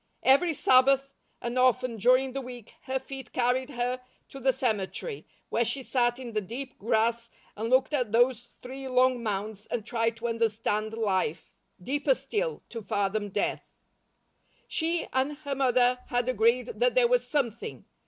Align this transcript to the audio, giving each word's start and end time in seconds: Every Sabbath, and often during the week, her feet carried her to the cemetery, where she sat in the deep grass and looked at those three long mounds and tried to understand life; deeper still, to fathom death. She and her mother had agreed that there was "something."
Every 0.23 0.55
Sabbath, 0.55 1.11
and 1.43 1.59
often 1.59 1.97
during 1.97 2.33
the 2.33 2.41
week, 2.41 2.73
her 2.85 2.97
feet 2.97 3.31
carried 3.33 3.69
her 3.69 4.01
to 4.29 4.39
the 4.39 4.51
cemetery, 4.51 5.27
where 5.49 5.63
she 5.63 5.83
sat 5.83 6.17
in 6.17 6.33
the 6.33 6.41
deep 6.41 6.79
grass 6.79 7.29
and 7.55 7.69
looked 7.69 7.93
at 7.93 8.11
those 8.11 8.47
three 8.63 8.87
long 8.87 9.21
mounds 9.21 9.67
and 9.67 9.85
tried 9.85 10.15
to 10.17 10.27
understand 10.27 10.97
life; 10.97 11.53
deeper 11.79 12.15
still, 12.15 12.63
to 12.69 12.81
fathom 12.81 13.29
death. 13.29 13.69
She 14.67 15.07
and 15.13 15.33
her 15.43 15.53
mother 15.53 15.99
had 16.07 16.27
agreed 16.27 16.79
that 16.79 16.95
there 16.95 17.07
was 17.07 17.23
"something." 17.27 17.85